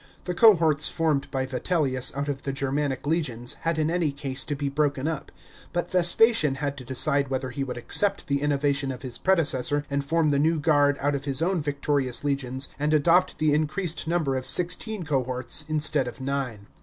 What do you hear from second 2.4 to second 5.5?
(he Germanic legions had in any case to be broken up;